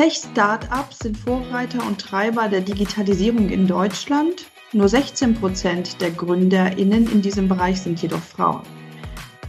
Tech-Startups 0.00 1.00
sind 1.00 1.18
Vorreiter 1.18 1.86
und 1.86 2.00
Treiber 2.00 2.48
der 2.48 2.62
Digitalisierung 2.62 3.50
in 3.50 3.66
Deutschland. 3.66 4.46
Nur 4.72 4.88
16 4.88 5.34
Prozent 5.34 6.00
der 6.00 6.10
GründerInnen 6.10 7.12
in 7.12 7.20
diesem 7.20 7.48
Bereich 7.48 7.82
sind 7.82 8.00
jedoch 8.00 8.22
Frauen. 8.22 8.62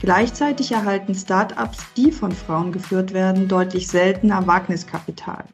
Gleichzeitig 0.01 0.73
erhalten 0.73 1.15
Startups, 1.15 1.77
die 1.95 2.11
von 2.11 2.33
Frauen 2.33 2.73
geführt 2.73 3.13
werden, 3.13 3.47
deutlich 3.47 3.87
seltener 3.87 4.45
Wagniskapital. 4.45 5.45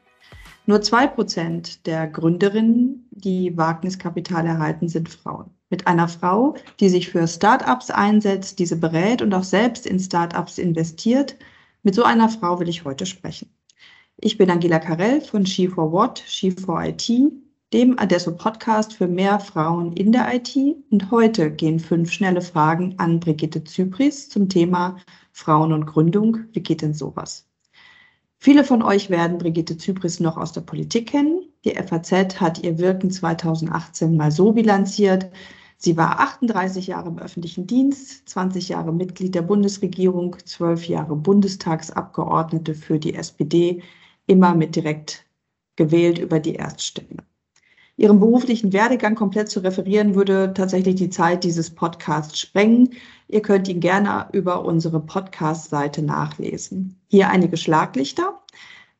Nur 0.65 0.81
zwei 0.81 1.05
Prozent 1.05 1.86
der 1.86 2.07
Gründerinnen, 2.07 3.07
die 3.11 3.55
Wagniskapital 3.55 4.48
erhalten, 4.48 4.89
sind 4.89 5.09
Frauen. 5.09 5.52
Mit 5.70 5.86
einer 5.86 6.07
Frau, 6.07 6.55
die 6.79 6.89
sich 6.89 7.11
für 7.11 7.27
Startups 7.27 7.91
einsetzt, 7.91 8.57
diese 8.57 8.77
berät 8.77 9.21
und 9.21 9.31
auch 9.35 9.43
selbst 9.43 9.85
in 9.85 9.99
Startups 9.99 10.57
investiert, 10.57 11.35
mit 11.84 11.93
so 11.93 12.03
einer 12.03 12.29
Frau 12.29 12.59
will 12.59 12.67
ich 12.67 12.84
heute 12.84 13.05
sprechen. 13.05 13.52
Ich 14.20 14.39
bin 14.39 14.49
Angela 14.49 14.80
Karell 14.80 15.21
von 15.21 15.45
She4What, 15.45 16.23
She4IT, 16.23 17.31
dem 17.71 17.99
Adesso 17.99 18.35
Podcast 18.35 18.93
für 18.93 19.07
mehr 19.07 19.40
Frauen 19.40 19.93
in 19.93 20.12
der 20.12 20.34
IT. 20.34 20.57
Und 20.90 21.12
heute 21.12 21.52
gehen 21.52 21.80
fünf 21.80 22.12
schnelle 22.12 22.41
Fragen 22.41 22.95
an 22.98 23.20
Brigitte 23.20 23.63
Zypris 23.63 24.27
zum 24.27 24.49
Thema 24.49 24.98
Frauen 25.34 25.71
und 25.71 25.85
Gründung. 25.85 26.40
Wie 26.52 26.62
geht 26.62 26.81
denn 26.81 26.95
sowas? 26.95 27.48
Viele 28.40 28.63
von 28.63 28.81
euch 28.81 29.12
werden 29.12 29.38
Brigitte 29.38 29.77
Zypris 29.77 30.20
noch 30.20 30.38
aus 30.38 30.52
der 30.52 30.62
Politik 30.62 31.09
kennen. 31.09 31.43
Die 31.63 31.76
FAZ 31.76 32.41
hat 32.41 32.63
ihr 32.63 32.79
Wirken 32.79 33.12
2018 33.12 34.18
mal 34.18 34.31
so 34.31 34.52
bilanziert. 34.52 35.29
Sie 35.77 35.95
war 35.95 36.20
38 36.20 36.88
Jahre 36.88 37.09
im 37.09 37.20
öffentlichen 37.20 37.68
Dienst, 37.68 38.27
20 38.29 38.70
Jahre 38.70 38.91
Mitglied 38.91 39.35
der 39.35 39.43
Bundesregierung, 39.43 40.38
12 40.43 40.88
Jahre 40.88 41.15
Bundestagsabgeordnete 41.15 42.73
für 42.73 42.98
die 42.98 43.13
SPD, 43.13 43.84
immer 44.27 44.53
mit 44.53 44.75
direkt 44.75 45.25
gewählt 45.75 46.20
über 46.20 46.39
die 46.39 46.55
Erststimme. 46.55 47.23
Ihren 47.99 48.20
beruflichen 48.20 48.73
Werdegang 48.73 49.15
komplett 49.15 49.49
zu 49.49 49.61
referieren, 49.61 50.13
würde 50.13 50.53
tatsächlich 50.53 50.93
die 50.95 51.09
Zeit 51.09 51.43
dieses 51.43 51.71
Podcasts 51.71 52.39
sprengen. 52.39 52.89
Ihr 53.27 53.41
könnt 53.41 53.67
ihn 53.67 53.79
gerne 53.79 54.27
über 54.33 54.63
unsere 54.63 54.99
Podcast-Seite 54.99 56.03
nachlesen. 56.03 56.95
Hier 57.07 57.29
einige 57.29 57.57
Schlaglichter. 57.57 58.39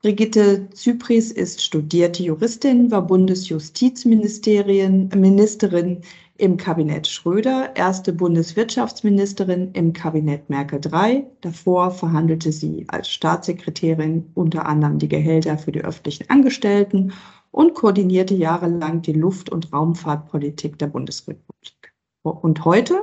Brigitte 0.02 0.72
Zypris 0.72 1.31
ist 1.31 1.61
studierte 1.61 2.23
Juristin, 2.23 2.89
war 2.89 3.05
Bundesjustizministerin, 3.05 5.09
Ministerin 5.16 6.02
im 6.38 6.58
Kabinett 6.58 7.08
Schröder, 7.08 7.76
erste 7.76 8.14
Bundeswirtschaftsministerin 8.14 9.72
im 9.74 9.94
Kabinett 9.94 10.50
Merkel 10.50 10.80
III. 10.84 11.26
Davor 11.42 11.92
verhandelte 11.92 12.52
sie 12.52 12.86
als 12.88 13.10
Staatssekretärin 13.10 14.32
unter 14.34 14.66
anderem 14.66 15.00
die 15.00 15.10
Gehälter 15.10 15.58
für 15.58 15.72
die 15.72 15.84
öffentlichen 15.84 16.30
Angestellten 16.30 17.14
und 17.52 17.74
koordinierte 17.74 18.36
jahrelang 18.36 19.02
die 19.02 19.14
Luft- 19.14 19.50
und 19.50 19.74
Raumfahrtpolitik 19.74 20.78
der 20.78 20.88
Bundesrepublik. 20.88 21.94
Und 22.24 22.66
heute 22.66 23.02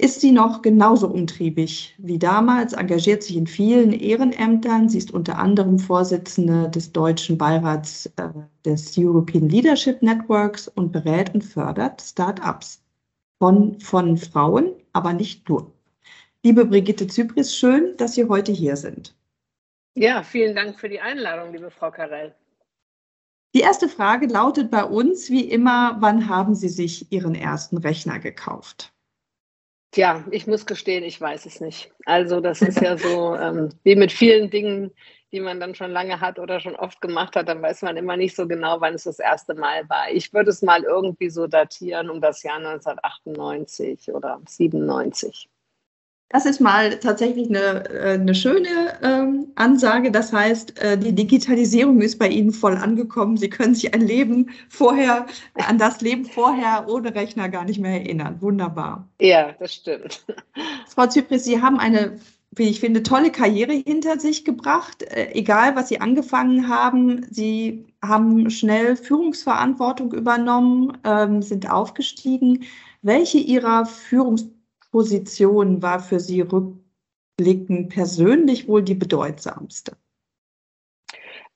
ist 0.00 0.20
sie 0.20 0.32
noch 0.32 0.62
genauso 0.62 1.08
umtriebig 1.08 1.94
wie 1.98 2.18
damals, 2.18 2.72
engagiert 2.72 3.22
sich 3.22 3.36
in 3.36 3.46
vielen 3.46 3.92
Ehrenämtern. 3.92 4.88
Sie 4.88 4.98
ist 4.98 5.10
unter 5.10 5.38
anderem 5.38 5.78
Vorsitzende 5.78 6.70
des 6.70 6.92
deutschen 6.92 7.36
Beirats 7.36 8.06
äh, 8.16 8.28
des 8.64 8.96
European 8.96 9.48
Leadership 9.48 10.00
Networks 10.02 10.68
und 10.68 10.90
berät 10.90 11.34
und 11.34 11.44
fördert 11.44 12.00
Start-ups 12.00 12.82
von, 13.38 13.78
von 13.80 14.16
Frauen, 14.16 14.72
aber 14.92 15.12
nicht 15.12 15.48
nur. 15.48 15.70
Liebe 16.42 16.64
Brigitte 16.64 17.06
Zypris, 17.06 17.54
schön, 17.54 17.94
dass 17.98 18.14
Sie 18.14 18.24
heute 18.24 18.52
hier 18.52 18.76
sind. 18.76 19.14
Ja, 19.94 20.22
vielen 20.22 20.56
Dank 20.56 20.80
für 20.80 20.88
die 20.88 21.00
Einladung, 21.00 21.52
liebe 21.52 21.70
Frau 21.70 21.90
Karell. 21.90 22.34
Die 23.54 23.60
erste 23.60 23.88
Frage 23.88 24.26
lautet 24.26 24.70
bei 24.70 24.84
uns 24.84 25.28
wie 25.28 25.44
immer, 25.44 25.96
wann 26.00 26.28
haben 26.28 26.54
Sie 26.54 26.68
sich 26.68 27.12
Ihren 27.12 27.34
ersten 27.34 27.76
Rechner 27.78 28.18
gekauft? 28.18 28.94
Tja, 29.92 30.24
ich 30.30 30.46
muss 30.46 30.66
gestehen, 30.66 31.02
ich 31.02 31.20
weiß 31.20 31.46
es 31.46 31.60
nicht. 31.60 31.90
Also 32.06 32.40
das 32.40 32.62
ist 32.62 32.80
ja 32.80 32.96
so 32.96 33.34
ähm, 33.34 33.70
wie 33.82 33.96
mit 33.96 34.12
vielen 34.12 34.48
Dingen, 34.48 34.92
die 35.32 35.40
man 35.40 35.58
dann 35.58 35.74
schon 35.74 35.90
lange 35.90 36.20
hat 36.20 36.38
oder 36.38 36.60
schon 36.60 36.76
oft 36.76 37.00
gemacht 37.00 37.34
hat, 37.34 37.48
dann 37.48 37.60
weiß 37.60 37.82
man 37.82 37.96
immer 37.96 38.16
nicht 38.16 38.36
so 38.36 38.46
genau, 38.46 38.80
wann 38.80 38.94
es 38.94 39.04
das 39.04 39.18
erste 39.18 39.54
Mal 39.54 39.88
war. 39.88 40.10
Ich 40.12 40.32
würde 40.32 40.50
es 40.50 40.62
mal 40.62 40.84
irgendwie 40.84 41.30
so 41.30 41.48
datieren 41.48 42.08
um 42.08 42.20
das 42.20 42.42
Jahr 42.44 42.58
1998 42.58 44.12
oder 44.12 44.40
97. 44.46 45.48
Das 46.32 46.46
ist 46.46 46.60
mal 46.60 46.96
tatsächlich 47.00 47.48
eine, 47.48 47.90
äh, 47.90 48.14
eine 48.14 48.36
schöne 48.36 48.68
ähm, 49.02 49.48
Ansage. 49.56 50.12
Das 50.12 50.32
heißt, 50.32 50.80
äh, 50.80 50.96
die 50.96 51.12
Digitalisierung 51.12 52.00
ist 52.00 52.20
bei 52.20 52.28
Ihnen 52.28 52.52
voll 52.52 52.76
angekommen. 52.76 53.36
Sie 53.36 53.50
können 53.50 53.74
sich 53.74 53.92
ein 53.92 54.00
Leben 54.00 54.50
vorher, 54.68 55.26
an 55.54 55.78
das 55.78 56.00
Leben 56.00 56.24
vorher 56.24 56.86
ohne 56.88 57.16
Rechner 57.16 57.48
gar 57.48 57.64
nicht 57.64 57.80
mehr 57.80 58.00
erinnern. 58.00 58.40
Wunderbar. 58.40 59.08
Ja, 59.20 59.52
das 59.58 59.74
stimmt. 59.74 60.24
Frau 60.86 61.08
Zypris, 61.08 61.44
Sie 61.44 61.60
haben 61.60 61.80
eine, 61.80 62.20
wie 62.52 62.68
ich 62.68 62.78
finde, 62.78 63.02
tolle 63.02 63.32
Karriere 63.32 63.72
hinter 63.72 64.20
sich 64.20 64.44
gebracht. 64.44 65.02
Äh, 65.02 65.32
egal, 65.32 65.74
was 65.74 65.88
Sie 65.88 66.00
angefangen 66.00 66.68
haben, 66.68 67.26
Sie 67.28 67.86
haben 68.02 68.50
schnell 68.50 68.94
Führungsverantwortung 68.94 70.12
übernommen, 70.12 70.96
ähm, 71.02 71.42
sind 71.42 71.68
aufgestiegen. 71.68 72.66
Welche 73.02 73.38
Ihrer 73.38 73.84
Führungspositionen 73.84 74.59
Position 74.90 75.82
war 75.82 76.00
für 76.00 76.20
Sie 76.20 76.40
rückblickend 76.40 77.90
persönlich 77.90 78.68
wohl 78.68 78.82
die 78.82 78.94
bedeutsamste? 78.94 79.96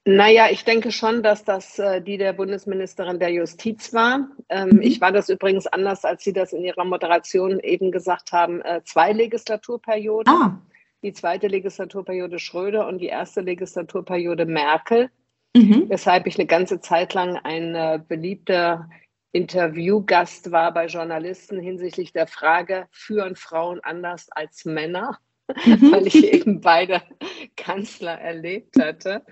Naja, 0.06 0.48
ich 0.50 0.64
denke 0.64 0.92
schon, 0.92 1.22
dass 1.22 1.44
das 1.44 1.78
äh, 1.78 2.02
die 2.02 2.18
der 2.18 2.34
Bundesministerin 2.34 3.18
der 3.18 3.30
Justiz 3.30 3.94
war. 3.94 4.28
Ähm, 4.50 4.68
mhm. 4.68 4.82
Ich 4.82 5.00
war 5.00 5.12
das 5.12 5.30
übrigens 5.30 5.66
anders, 5.66 6.04
als 6.04 6.24
Sie 6.24 6.34
das 6.34 6.52
in 6.52 6.62
Ihrer 6.62 6.84
Moderation 6.84 7.58
eben 7.60 7.90
gesagt 7.90 8.32
haben, 8.32 8.60
äh, 8.60 8.82
zwei 8.84 9.12
Legislaturperioden. 9.12 10.32
Ah. 10.32 10.60
Die 11.02 11.14
zweite 11.14 11.48
Legislaturperiode 11.48 12.38
Schröder 12.38 12.86
und 12.86 12.98
die 12.98 13.06
erste 13.06 13.40
Legislaturperiode 13.40 14.44
Merkel. 14.44 15.10
Mhm. 15.56 15.84
Weshalb 15.88 16.26
ich 16.26 16.38
eine 16.38 16.46
ganze 16.46 16.80
Zeit 16.80 17.14
lang 17.14 17.36
ein 17.36 17.74
äh, 17.74 17.98
beliebter 18.06 18.90
Interviewgast 19.34 20.52
war 20.52 20.72
bei 20.72 20.86
Journalisten 20.86 21.58
hinsichtlich 21.58 22.12
der 22.12 22.28
Frage, 22.28 22.86
führen 22.92 23.34
Frauen 23.34 23.80
anders 23.82 24.28
als 24.30 24.64
Männer? 24.64 25.18
Mhm. 25.66 25.92
Weil 25.92 26.06
ich 26.06 26.24
eben 26.24 26.60
beide 26.60 27.02
Kanzler 27.56 28.18
erlebt 28.20 28.76
hatte. 28.80 29.26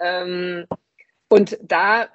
Ähm, 0.00 0.66
und 1.28 1.58
da, 1.60 2.06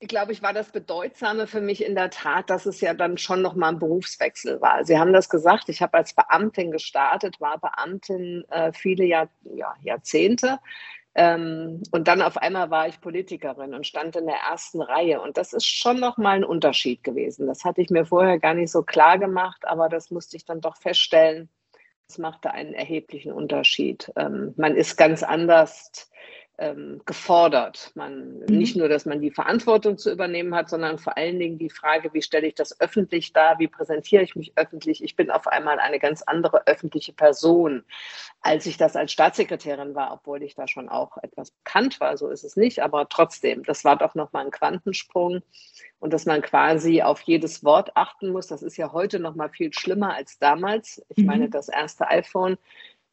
glaube 0.00 0.30
ich, 0.30 0.40
war 0.40 0.52
das 0.52 0.70
Bedeutsame 0.70 1.48
für 1.48 1.60
mich 1.60 1.84
in 1.84 1.96
der 1.96 2.10
Tat, 2.10 2.48
dass 2.48 2.64
es 2.64 2.80
ja 2.80 2.94
dann 2.94 3.18
schon 3.18 3.42
nochmal 3.42 3.72
ein 3.72 3.80
Berufswechsel 3.80 4.60
war. 4.60 4.84
Sie 4.84 4.96
haben 4.96 5.12
das 5.12 5.28
gesagt, 5.28 5.68
ich 5.68 5.82
habe 5.82 5.98
als 5.98 6.14
Beamtin 6.14 6.70
gestartet, 6.70 7.40
war 7.40 7.58
Beamtin 7.58 8.44
äh, 8.50 8.72
viele 8.72 9.04
Jahr, 9.04 9.28
ja, 9.42 9.74
Jahrzehnte 9.82 10.60
ähm, 11.14 11.82
und 11.90 12.06
dann 12.06 12.22
auf 12.22 12.36
einmal 12.36 12.70
war 12.70 12.86
ich 12.86 13.00
Politikerin 13.00 13.74
und 13.74 13.86
stand 13.86 14.14
in 14.16 14.26
der 14.26 14.36
ersten 14.48 14.80
Reihe. 14.80 15.20
Und 15.20 15.36
das 15.36 15.52
ist 15.52 15.66
schon 15.66 15.98
nochmal 15.98 16.36
ein 16.36 16.44
Unterschied 16.44 17.02
gewesen. 17.02 17.46
Das 17.46 17.64
hatte 17.64 17.80
ich 17.80 17.90
mir 17.90 18.06
vorher 18.06 18.38
gar 18.38 18.54
nicht 18.54 18.70
so 18.70 18.82
klar 18.82 19.18
gemacht, 19.18 19.66
aber 19.66 19.88
das 19.88 20.10
musste 20.10 20.36
ich 20.36 20.44
dann 20.44 20.60
doch 20.60 20.76
feststellen. 20.76 21.48
Es 22.08 22.18
machte 22.18 22.52
einen 22.52 22.74
erheblichen 22.74 23.32
Unterschied. 23.32 24.12
Ähm, 24.16 24.54
man 24.56 24.76
ist 24.76 24.96
ganz 24.96 25.22
anders 25.22 26.10
ähm, 26.60 27.00
gefordert. 27.06 27.90
Man, 27.94 28.40
mhm. 28.40 28.44
Nicht 28.48 28.76
nur, 28.76 28.88
dass 28.88 29.06
man 29.06 29.20
die 29.20 29.30
Verantwortung 29.30 29.96
zu 29.96 30.12
übernehmen 30.12 30.54
hat, 30.54 30.68
sondern 30.68 30.98
vor 30.98 31.16
allen 31.16 31.38
Dingen 31.38 31.58
die 31.58 31.70
Frage, 31.70 32.12
wie 32.12 32.20
stelle 32.20 32.46
ich 32.46 32.54
das 32.54 32.78
öffentlich 32.80 33.32
dar, 33.32 33.58
wie 33.58 33.66
präsentiere 33.66 34.22
ich 34.22 34.36
mich 34.36 34.52
öffentlich. 34.56 35.02
Ich 35.02 35.16
bin 35.16 35.30
auf 35.30 35.46
einmal 35.46 35.80
eine 35.80 35.98
ganz 35.98 36.20
andere 36.22 36.66
öffentliche 36.66 37.14
Person, 37.14 37.82
als 38.42 38.66
ich 38.66 38.76
das 38.76 38.94
als 38.94 39.10
Staatssekretärin 39.10 39.94
war, 39.94 40.12
obwohl 40.12 40.42
ich 40.42 40.54
da 40.54 40.68
schon 40.68 40.90
auch 40.90 41.16
etwas 41.22 41.50
bekannt 41.50 41.98
war, 41.98 42.18
so 42.18 42.28
ist 42.28 42.44
es 42.44 42.56
nicht, 42.56 42.80
aber 42.82 43.08
trotzdem, 43.08 43.64
das 43.64 43.82
war 43.84 43.96
doch 43.96 44.14
nochmal 44.14 44.44
ein 44.44 44.50
Quantensprung 44.50 45.40
und 45.98 46.12
dass 46.12 46.26
man 46.26 46.42
quasi 46.42 47.00
auf 47.00 47.22
jedes 47.22 47.64
Wort 47.64 47.96
achten 47.96 48.28
muss. 48.28 48.46
Das 48.46 48.62
ist 48.62 48.76
ja 48.76 48.92
heute 48.92 49.18
nochmal 49.18 49.48
viel 49.48 49.72
schlimmer 49.72 50.14
als 50.14 50.38
damals. 50.38 51.02
Ich 51.08 51.24
meine, 51.24 51.46
mhm. 51.46 51.50
das 51.52 51.70
erste 51.70 52.08
iPhone 52.08 52.58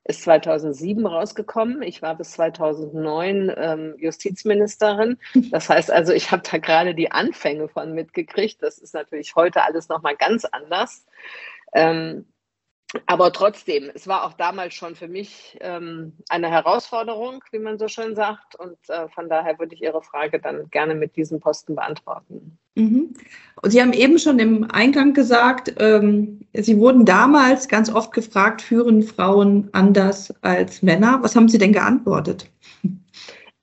ist 0.07 0.21
2007 0.23 1.05
rausgekommen. 1.05 1.81
Ich 1.81 2.01
war 2.01 2.15
bis 2.15 2.31
2009 2.31 3.53
ähm, 3.55 3.95
Justizministerin. 3.97 5.17
Das 5.51 5.69
heißt 5.69 5.91
also, 5.91 6.13
ich 6.13 6.31
habe 6.31 6.43
da 6.49 6.57
gerade 6.57 6.95
die 6.95 7.11
Anfänge 7.11 7.67
von 7.67 7.93
mitgekriegt. 7.93 8.63
Das 8.63 8.77
ist 8.77 8.93
natürlich 8.93 9.35
heute 9.35 9.63
alles 9.63 9.89
nochmal 9.89 10.15
ganz 10.15 10.45
anders. 10.45 11.05
Ähm, 11.73 12.25
aber 13.05 13.33
trotzdem, 13.33 13.91
es 13.93 14.07
war 14.07 14.25
auch 14.25 14.33
damals 14.33 14.73
schon 14.73 14.95
für 14.95 15.09
mich 15.09 15.57
ähm, 15.59 16.13
eine 16.29 16.49
Herausforderung, 16.49 17.43
wie 17.51 17.59
man 17.59 17.77
so 17.77 17.89
schön 17.89 18.15
sagt. 18.15 18.55
Und 18.55 18.77
äh, 18.87 19.09
von 19.09 19.27
daher 19.27 19.59
würde 19.59 19.75
ich 19.75 19.81
Ihre 19.81 20.01
Frage 20.01 20.39
dann 20.39 20.69
gerne 20.69 20.95
mit 20.95 21.17
diesem 21.17 21.41
Posten 21.41 21.75
beantworten. 21.75 22.57
Mhm. 22.75 23.13
Und 23.61 23.71
Sie 23.71 23.81
haben 23.81 23.91
eben 23.91 24.17
schon 24.19 24.39
im 24.39 24.71
Eingang 24.71 25.13
gesagt, 25.13 25.73
ähm, 25.79 26.41
Sie 26.53 26.77
wurden 26.77 27.03
damals 27.03 27.67
ganz 27.67 27.91
oft 27.93 28.13
gefragt, 28.13 28.61
führen 28.61 29.03
Frauen 29.03 29.67
anders 29.73 30.33
als 30.41 30.81
Männer? 30.81 31.19
Was 31.21 31.35
haben 31.35 31.49
Sie 31.49 31.57
denn 31.57 31.73
geantwortet? 31.73 32.49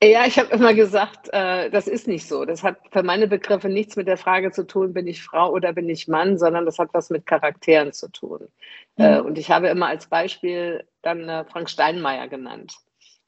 Ja, 0.02 0.26
ich 0.26 0.38
habe 0.38 0.54
immer 0.54 0.74
gesagt, 0.74 1.28
äh, 1.32 1.70
das 1.70 1.88
ist 1.88 2.06
nicht 2.06 2.28
so. 2.28 2.44
Das 2.44 2.62
hat 2.62 2.78
für 2.90 3.02
meine 3.02 3.26
Begriffe 3.26 3.68
nichts 3.68 3.96
mit 3.96 4.06
der 4.06 4.18
Frage 4.18 4.50
zu 4.52 4.66
tun, 4.66 4.92
bin 4.92 5.06
ich 5.06 5.22
Frau 5.22 5.50
oder 5.50 5.72
bin 5.72 5.88
ich 5.88 6.08
Mann, 6.08 6.36
sondern 6.38 6.66
das 6.66 6.78
hat 6.78 6.90
was 6.92 7.08
mit 7.10 7.24
Charakteren 7.26 7.92
zu 7.92 8.08
tun. 8.10 8.48
Mhm. 8.96 9.04
Äh, 9.04 9.20
und 9.20 9.38
ich 9.38 9.50
habe 9.50 9.68
immer 9.68 9.86
als 9.86 10.06
Beispiel 10.08 10.86
dann 11.02 11.28
äh, 11.28 11.44
Frank 11.44 11.70
Steinmeier 11.70 12.28
genannt. 12.28 12.74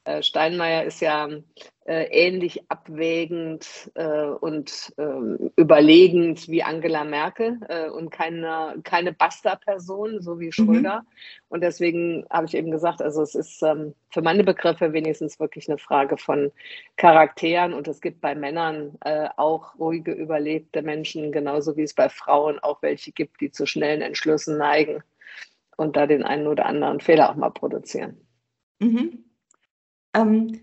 Äh, 0.07 0.23
Steinmeier 0.23 0.85
ist 0.85 1.01
ja 1.01 1.27
äh, 1.85 2.03
ähnlich 2.11 2.71
abwägend 2.71 3.91
äh, 3.95 4.23
und 4.23 4.93
ähm, 4.97 5.51
überlegend 5.57 6.47
wie 6.47 6.63
Angela 6.63 7.03
Merkel 7.03 7.59
und 7.93 8.09
keine, 8.09 8.75
keine 8.83 9.11
Basta-Person, 9.11 10.21
so 10.21 10.39
wie 10.39 10.45
mhm. 10.45 10.51
Schröder. 10.53 11.01
Mhm. 11.01 11.07
Und 11.49 11.61
deswegen 11.61 12.25
habe 12.29 12.45
ich 12.45 12.55
eben 12.55 12.71
gesagt, 12.71 13.01
also 13.01 13.21
es 13.21 13.35
ist 13.35 13.61
ähm, 13.63 13.95
für 14.09 14.21
meine 14.21 14.45
Begriffe 14.45 14.93
wenigstens 14.93 15.41
wirklich 15.41 15.67
eine 15.67 15.77
Frage 15.77 16.15
von 16.15 16.53
Charakteren 16.95 17.73
und 17.73 17.87
es 17.89 17.99
gibt 17.99 18.21
bei 18.21 18.33
Männern 18.33 18.97
auch 19.35 19.77
ruhige, 19.77 20.13
überlebte 20.13 20.81
Menschen, 20.81 21.31
genauso 21.31 21.75
wie 21.75 21.83
es 21.83 21.93
bei 21.93 22.09
Frauen 22.09 22.59
auch 22.59 22.81
welche 22.81 23.11
gibt, 23.11 23.41
die 23.41 23.51
zu 23.51 23.65
schnellen 23.65 24.01
Entschlüssen 24.01 24.57
neigen 24.57 25.03
und 25.75 25.97
da 25.97 26.07
den 26.07 26.23
einen 26.23 26.47
oder 26.47 26.65
anderen 26.65 26.99
Fehler 27.01 27.29
auch 27.29 27.35
mal 27.35 27.51
produzieren. 27.51 28.17
Mhm. 28.79 29.26
Ähm, 30.17 30.59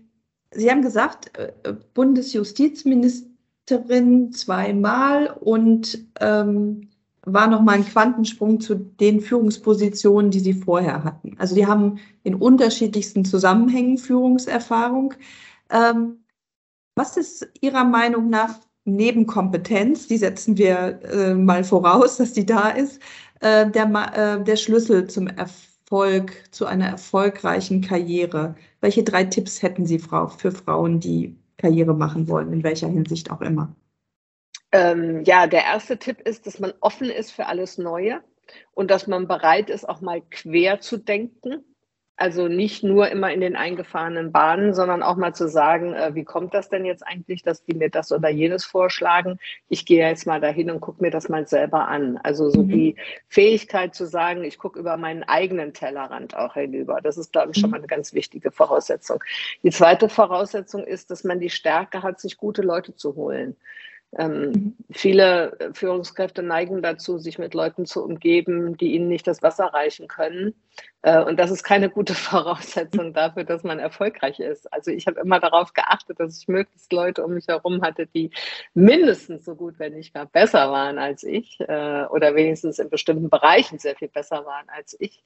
Sie 0.51 0.71
haben 0.71 0.81
gesagt, 0.81 1.37
äh, 1.37 1.51
Bundesjustizministerin 1.93 4.31
zweimal 4.31 5.27
und 5.27 6.05
ähm, 6.19 6.89
war 7.25 7.47
nochmal 7.47 7.75
ein 7.75 7.85
Quantensprung 7.85 8.61
zu 8.61 8.75
den 8.75 9.19
Führungspositionen, 9.19 10.31
die 10.31 10.39
Sie 10.39 10.53
vorher 10.53 11.03
hatten. 11.03 11.35
Also 11.39 11.55
die 11.55 11.65
haben 11.65 11.99
in 12.23 12.35
unterschiedlichsten 12.35 13.25
Zusammenhängen 13.25 13.97
Führungserfahrung. 13.97 15.15
Ähm, 15.69 16.23
was 16.95 17.17
ist 17.17 17.47
Ihrer 17.61 17.83
Meinung 17.83 18.29
nach 18.29 18.59
Nebenkompetenz, 18.85 20.07
die 20.07 20.17
setzen 20.17 20.57
wir 20.57 21.01
äh, 21.03 21.33
mal 21.33 21.63
voraus, 21.63 22.17
dass 22.17 22.33
die 22.33 22.45
da 22.45 22.69
ist, 22.69 23.01
äh, 23.41 23.69
der, 23.69 23.85
äh, 24.15 24.43
der 24.43 24.55
Schlüssel 24.55 25.07
zum 25.07 25.27
Erfolg? 25.27 25.74
Erfolg, 25.85 26.43
zu 26.51 26.65
einer 26.65 26.87
erfolgreichen 26.87 27.81
Karriere? 27.81 28.55
Welche 28.81 29.03
drei 29.03 29.23
Tipps 29.23 29.61
hätten 29.61 29.85
Sie 29.85 29.99
für 29.99 30.51
Frauen, 30.51 30.99
die 30.99 31.35
Karriere 31.57 31.93
machen 31.93 32.27
wollen, 32.27 32.51
in 32.51 32.63
welcher 32.63 32.87
Hinsicht 32.87 33.29
auch 33.29 33.41
immer? 33.41 33.75
Ähm, 34.71 35.23
ja, 35.25 35.45
der 35.45 35.63
erste 35.63 35.97
Tipp 35.99 36.21
ist, 36.21 36.47
dass 36.47 36.59
man 36.59 36.73
offen 36.79 37.11
ist 37.11 37.31
für 37.31 37.45
alles 37.45 37.77
Neue 37.77 38.23
und 38.73 38.89
dass 38.89 39.05
man 39.05 39.27
bereit 39.27 39.69
ist, 39.69 39.87
auch 39.87 40.01
mal 40.01 40.21
quer 40.31 40.79
zu 40.79 40.97
denken 40.97 41.63
also 42.17 42.47
nicht 42.47 42.83
nur 42.83 43.09
immer 43.09 43.33
in 43.33 43.41
den 43.41 43.55
eingefahrenen 43.57 44.31
Bahnen, 44.31 44.73
sondern 44.73 45.03
auch 45.03 45.17
mal 45.17 45.33
zu 45.33 45.49
sagen, 45.49 45.93
äh, 45.93 46.15
wie 46.15 46.23
kommt 46.23 46.53
das 46.53 46.69
denn 46.69 46.85
jetzt 46.85 47.05
eigentlich, 47.05 47.43
dass 47.43 47.65
die 47.65 47.73
mir 47.73 47.89
das 47.89 48.11
oder 48.11 48.29
jenes 48.29 48.63
vorschlagen? 48.63 49.37
Ich 49.67 49.85
gehe 49.85 50.07
jetzt 50.07 50.25
mal 50.25 50.39
dahin 50.39 50.71
und 50.71 50.79
gucke 50.79 51.03
mir 51.03 51.11
das 51.11 51.27
mal 51.27 51.45
selber 51.45 51.89
an. 51.89 52.17
Also 52.23 52.49
so 52.49 52.63
mhm. 52.63 52.69
die 52.69 52.95
Fähigkeit 53.27 53.95
zu 53.95 54.07
sagen, 54.07 54.45
ich 54.45 54.57
gucke 54.57 54.79
über 54.79 54.95
meinen 54.95 55.23
eigenen 55.23 55.73
Tellerrand 55.73 56.37
auch 56.37 56.53
hinüber. 56.53 57.01
Das 57.01 57.17
ist, 57.17 57.33
glaube 57.33 57.51
ich, 57.51 57.59
schon 57.59 57.69
mhm. 57.69 57.71
mal 57.71 57.77
eine 57.79 57.87
ganz 57.87 58.13
wichtige 58.13 58.49
Voraussetzung. 58.51 59.21
Die 59.63 59.71
zweite 59.71 60.07
Voraussetzung 60.07 60.85
ist, 60.85 61.11
dass 61.11 61.25
man 61.25 61.41
die 61.41 61.49
Stärke 61.49 62.01
hat, 62.01 62.21
sich 62.21 62.37
gute 62.37 62.61
Leute 62.61 62.95
zu 62.95 63.15
holen. 63.15 63.57
Ähm, 64.17 64.41
mhm. 64.41 64.77
Viele 64.91 65.57
Führungskräfte 65.73 66.41
neigen 66.41 66.81
dazu, 66.81 67.17
sich 67.17 67.37
mit 67.37 67.53
Leuten 67.53 67.85
zu 67.85 68.03
umgeben, 68.03 68.77
die 68.77 68.93
ihnen 68.93 69.07
nicht 69.07 69.27
das 69.27 69.43
Wasser 69.43 69.65
reichen 69.65 70.07
können. 70.07 70.53
Äh, 71.01 71.21
und 71.21 71.39
das 71.39 71.51
ist 71.51 71.63
keine 71.63 71.89
gute 71.89 72.13
Voraussetzung 72.15 73.13
dafür, 73.13 73.43
dass 73.43 73.63
man 73.63 73.79
erfolgreich 73.79 74.39
ist. 74.39 74.71
Also 74.71 74.91
ich 74.91 75.07
habe 75.07 75.19
immer 75.19 75.39
darauf 75.39 75.73
geachtet, 75.73 76.19
dass 76.19 76.39
ich 76.39 76.47
möglichst 76.47 76.91
Leute 76.93 77.23
um 77.25 77.33
mich 77.33 77.47
herum 77.47 77.81
hatte, 77.81 78.07
die 78.07 78.31
mindestens 78.73 79.45
so 79.45 79.55
gut, 79.55 79.79
wenn 79.79 79.93
nicht 79.93 80.13
gar 80.13 80.25
besser 80.25 80.71
waren 80.71 80.97
als 80.97 81.23
ich 81.23 81.59
äh, 81.59 82.05
oder 82.05 82.35
wenigstens 82.35 82.79
in 82.79 82.89
bestimmten 82.89 83.29
Bereichen 83.29 83.79
sehr 83.79 83.95
viel 83.95 84.09
besser 84.09 84.45
waren 84.45 84.67
als 84.69 84.95
ich, 84.99 85.23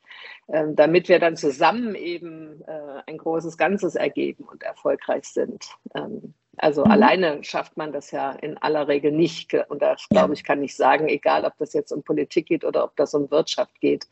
äh, 0.48 0.66
damit 0.74 1.10
wir 1.10 1.20
dann 1.20 1.38
zusammen 1.38 1.96
eben 1.96 2.62
äh, 2.68 3.02
ein 3.06 3.18
großes 3.18 3.58
Ganzes 3.58 3.96
ergeben 3.96 4.46
und 4.46 4.64
erfolgreich 4.64 5.26
sind. 5.26 5.66
Ähm, 5.96 6.34
also 6.62 6.84
mhm. 6.86 6.92
alleine 6.92 7.44
schafft 7.44 7.78
man 7.78 7.92
das 7.92 8.12
ja 8.12 8.32
in 8.32 8.58
aller 8.58 8.88
Regel 8.88 9.12
nicht. 9.12 9.54
Und 9.70 9.82
das, 9.82 10.08
glaube 10.10 10.34
ich, 10.34 10.44
kann 10.44 10.62
ich 10.64 10.76
sagen, 10.76 11.08
egal 11.08 11.46
ob 11.46 11.58
das 11.58 11.74
jetzt 11.74 11.92
um 11.92 12.04
Politik 12.04 12.48
geht 12.48 12.64
oder 12.64 12.84
ob 12.84 12.96
das 12.96 13.14
um 13.14 13.32
Wirtschaft 13.32 13.80
geht. 13.80 14.08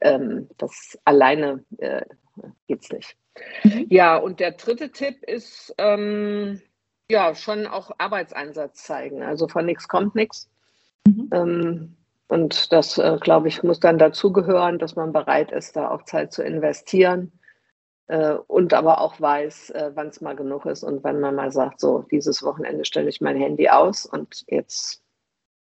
Ähm, 0.00 0.48
das 0.58 0.98
alleine 1.04 1.64
äh, 1.78 2.02
geht 2.66 2.82
es 2.82 2.90
nicht. 2.90 3.16
Mhm. 3.64 3.86
Ja, 3.88 4.16
und 4.16 4.40
der 4.40 4.52
dritte 4.52 4.90
Tipp 4.90 5.22
ist, 5.24 5.74
ähm, 5.78 6.60
ja, 7.10 7.34
schon 7.34 7.66
auch 7.66 7.90
Arbeitseinsatz 7.98 8.84
zeigen. 8.84 9.22
Also 9.22 9.48
von 9.48 9.64
nichts 9.64 9.88
kommt 9.88 10.14
nichts. 10.14 10.48
Mhm. 11.06 11.30
Ähm, 11.32 11.96
und 12.28 12.72
das, 12.72 12.98
äh, 12.98 13.16
glaube 13.20 13.48
ich, 13.48 13.62
muss 13.62 13.80
dann 13.80 13.98
dazugehören, 13.98 14.78
dass 14.78 14.96
man 14.96 15.12
bereit 15.12 15.50
ist, 15.50 15.76
da 15.76 15.90
auch 15.90 16.02
Zeit 16.04 16.32
zu 16.32 16.42
investieren 16.42 17.32
äh, 18.08 18.34
und 18.46 18.74
aber 18.74 19.00
auch 19.00 19.20
weiß, 19.20 19.70
äh, 19.70 19.90
wann 19.94 20.08
es 20.08 20.20
mal 20.20 20.34
genug 20.34 20.66
ist 20.66 20.82
und 20.82 21.04
wann 21.04 21.20
man 21.20 21.34
mal 21.34 21.52
sagt, 21.52 21.80
so, 21.80 22.04
dieses 22.10 22.42
Wochenende 22.42 22.84
stelle 22.84 23.08
ich 23.08 23.20
mein 23.20 23.36
Handy 23.36 23.68
aus 23.68 24.06
und 24.06 24.44
jetzt, 24.48 25.02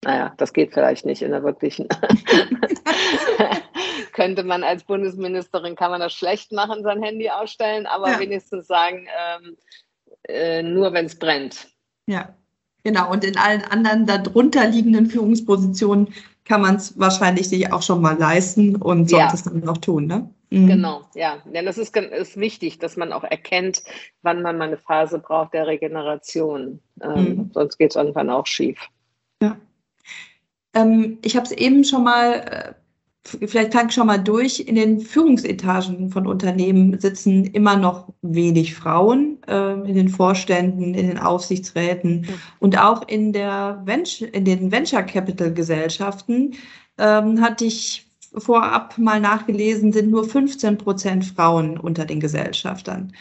naja, 0.03 0.33
das 0.38 0.53
geht 0.53 0.74
vielleicht 0.74 1.06
nicht 1.06 1.21
in 1.21 1.31
der 1.31 1.44
wirklichen. 1.44 1.88
Könnte 4.13 4.44
man 4.44 4.63
als 4.63 4.83
Bundesministerin, 4.86 5.75
kann 5.75 5.91
man 5.91 6.00
das 6.00 6.13
schlecht 6.13 6.51
machen, 6.51 6.83
sein 6.83 7.03
Handy 7.03 7.30
ausstellen, 7.30 7.86
aber 7.86 8.12
ja. 8.12 8.19
wenigstens 8.19 8.68
sagen, 8.68 9.07
ähm, 9.18 9.57
äh, 10.27 10.63
nur 10.63 10.94
wenn 10.94 11.06
es 11.06 11.19
brennt. 11.19 11.68
Ja, 12.07 12.36
genau. 12.83 13.12
Und 13.12 13.24
in 13.24 13.38
allen 13.38 13.63
anderen 13.63 14.06
darunter 14.06 14.68
liegenden 14.68 15.07
Führungspositionen 15.07 16.13
kann 16.50 16.62
man 16.62 16.75
es 16.78 17.00
wahrscheinlich 17.00 17.48
sich 17.48 17.72
auch 17.72 17.84
schon 17.84 18.01
mal 18.01 18.18
leisten 18.18 18.75
und 18.75 19.07
sollte 19.07 19.28
ja. 19.28 19.34
es 19.34 19.44
dann 19.44 19.60
noch 19.60 19.78
tun, 19.78 20.07
ne? 20.07 20.34
Mhm. 20.50 20.68
Genau, 20.68 21.04
ja. 21.13 21.38
Denn 21.46 21.68
das 21.68 21.78
ist, 21.78 21.96
ist 21.96 22.38
wichtig, 22.38 22.80
dass 22.80 22.98
man 22.98 23.13
auch 23.13 23.24
erkennt, 23.24 23.84
wann 24.24 24.42
man 24.42 24.57
mal 24.57 24.68
eine 24.68 24.80
Phase 24.80 25.19
braucht 25.19 25.54
der 25.54 25.68
Regeneration. 25.68 26.80
Ähm, 27.04 27.13
mhm. 27.13 27.51
Sonst 27.54 27.78
geht 27.78 27.92
es 27.92 27.96
irgendwann 27.96 28.31
auch 28.31 28.48
schief. 28.48 28.80
Ja. 29.44 29.57
Ähm, 30.74 31.19
ich 31.24 31.36
habe 31.36 31.46
es 31.46 31.51
eben 31.51 31.84
schon 31.84 32.04
mal, 32.04 32.34
äh, 32.34 32.74
vielleicht 33.48 33.75
ich 33.75 33.92
schon 33.92 34.07
mal 34.07 34.18
durch. 34.18 34.60
In 34.62 34.74
den 34.74 35.01
Führungsetagen 35.01 36.10
von 36.10 36.25
Unternehmen 36.25 37.00
sitzen 37.00 37.46
immer 37.46 37.77
noch 37.77 38.12
wenig 38.24 38.74
Frauen, 38.74 39.38
in 39.50 39.96
den 39.96 40.10
Vorständen, 40.10 40.94
in 40.94 41.08
den 41.08 41.18
Aufsichtsräten 41.18 42.22
mhm. 42.22 42.27
und 42.60 42.77
auch 42.77 43.08
in, 43.08 43.34
der 43.34 43.82
Venture, 43.86 44.27
in 44.27 44.46
den 44.46 44.72
Venture 44.72 45.03
Capital 45.03 45.53
Gesellschaften 45.53 46.53
ähm, 46.98 47.41
hatte 47.41 47.65
ich 47.65 48.06
vorab 48.38 48.98
mal 48.98 49.20
nachgelesen, 49.20 49.91
sind 49.91 50.12
nur 50.12 50.27
15 50.27 50.77
Prozent 50.77 51.25
Frauen 51.25 51.77
unter 51.77 52.06
den 52.06 52.20
Gesellschaftern. 52.20 53.13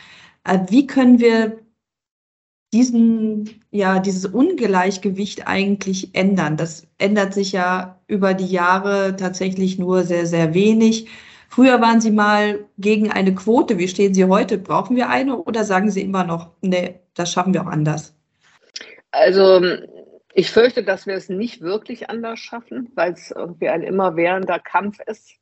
Äh, 0.45 0.59
wie 0.69 0.87
können 0.87 1.19
wir 1.19 1.59
diesen, 2.73 3.63
ja, 3.71 3.99
dieses 3.99 4.27
Ungleichgewicht 4.27 5.47
eigentlich 5.47 6.15
ändern? 6.15 6.57
Das 6.57 6.87
ändert 6.99 7.33
sich 7.35 7.53
ja 7.53 7.99
über 8.07 8.35
die 8.35 8.47
Jahre 8.47 9.17
tatsächlich 9.17 9.79
nur 9.79 10.05
sehr, 10.05 10.27
sehr 10.27 10.55
wenig. 10.55 11.09
Früher 11.49 11.81
waren 11.81 12.01
Sie 12.01 12.11
mal 12.11 12.67
gegen 12.77 13.11
eine 13.11 13.35
Quote. 13.35 13.79
Wie 13.79 13.89
stehen 13.89 14.15
Sie 14.15 14.25
heute? 14.25 14.59
Brauchen 14.59 14.97
wir 14.97 15.09
eine 15.09 15.37
oder 15.37 15.65
sagen 15.65 15.91
Sie 15.91 16.03
immer 16.03 16.23
noch, 16.23 16.53
nee, 16.61 17.01
das 17.15 17.33
schaffen 17.33 17.55
wir 17.55 17.63
auch 17.63 17.67
anders? 17.67 18.15
Also 19.11 19.61
ich 20.35 20.51
fürchte, 20.51 20.85
dass 20.85 21.07
wir 21.07 21.15
es 21.15 21.29
nicht 21.29 21.63
wirklich 21.63 22.11
anders 22.11 22.39
schaffen, 22.39 22.93
weil 22.95 23.13
es 23.15 23.31
irgendwie 23.31 23.69
ein 23.69 23.83
immerwährender 23.83 24.59
Kampf 24.59 24.99
ist, 25.07 25.33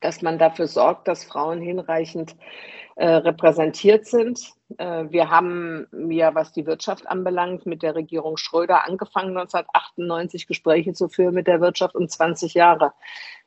dass 0.00 0.22
man 0.22 0.38
dafür 0.38 0.66
sorgt, 0.66 1.08
dass 1.08 1.24
Frauen 1.24 1.60
hinreichend 1.60 2.36
äh, 2.96 3.06
repräsentiert 3.08 4.06
sind. 4.06 4.52
Äh, 4.78 5.04
wir 5.10 5.30
haben 5.30 5.86
ja, 6.10 6.34
was 6.34 6.52
die 6.52 6.66
Wirtschaft 6.66 7.06
anbelangt, 7.06 7.66
mit 7.66 7.82
der 7.82 7.94
Regierung 7.94 8.36
Schröder 8.36 8.86
angefangen, 8.86 9.36
1998 9.36 10.46
Gespräche 10.46 10.92
zu 10.92 11.08
führen 11.08 11.34
mit 11.34 11.46
der 11.46 11.60
Wirtschaft 11.60 11.94
und 11.94 12.10
20 12.10 12.54
Jahre 12.54 12.92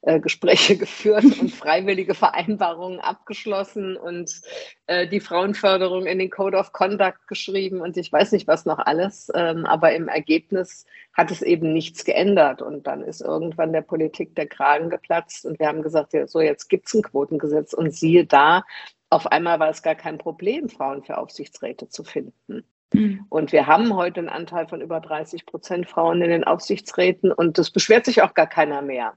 äh, 0.01 0.19
Gespräche 0.19 0.77
geführt 0.77 1.23
und 1.23 1.49
freiwillige 1.49 2.13
Vereinbarungen 2.13 2.99
abgeschlossen 2.99 3.95
und 3.95 4.41
äh, 4.87 5.07
die 5.07 5.19
Frauenförderung 5.19 6.05
in 6.05 6.19
den 6.19 6.29
Code 6.29 6.57
of 6.57 6.73
Conduct 6.73 7.27
geschrieben 7.27 7.81
und 7.81 7.97
ich 7.97 8.11
weiß 8.11 8.31
nicht 8.33 8.47
was 8.47 8.65
noch 8.65 8.79
alles. 8.79 9.31
Ähm, 9.33 9.65
aber 9.65 9.93
im 9.93 10.07
Ergebnis 10.07 10.85
hat 11.13 11.31
es 11.31 11.41
eben 11.41 11.73
nichts 11.73 12.03
geändert. 12.03 12.61
Und 12.61 12.87
dann 12.87 13.01
ist 13.03 13.21
irgendwann 13.21 13.71
der 13.71 13.81
Politik 13.81 14.35
der 14.35 14.47
Kragen 14.47 14.89
geplatzt 14.89 15.45
und 15.45 15.59
wir 15.59 15.67
haben 15.67 15.83
gesagt, 15.83 16.13
so 16.25 16.41
jetzt 16.41 16.67
gibt 16.69 16.87
es 16.87 16.93
ein 16.95 17.03
Quotengesetz 17.03 17.73
und 17.73 17.93
siehe 17.93 18.25
da, 18.25 18.63
auf 19.13 19.31
einmal 19.31 19.59
war 19.59 19.69
es 19.69 19.83
gar 19.83 19.95
kein 19.95 20.17
Problem, 20.17 20.69
Frauen 20.69 21.03
für 21.03 21.17
Aufsichtsräte 21.17 21.89
zu 21.89 22.03
finden. 22.03 22.63
Mhm. 22.93 23.25
Und 23.29 23.51
wir 23.51 23.67
haben 23.67 23.95
heute 23.95 24.19
einen 24.19 24.29
Anteil 24.29 24.67
von 24.67 24.81
über 24.81 24.99
30 24.99 25.45
Prozent 25.45 25.87
Frauen 25.87 26.21
in 26.21 26.29
den 26.29 26.43
Aufsichtsräten 26.43 27.31
und 27.31 27.57
das 27.57 27.71
beschwert 27.71 28.05
sich 28.05 28.21
auch 28.21 28.33
gar 28.33 28.47
keiner 28.47 28.81
mehr. 28.81 29.13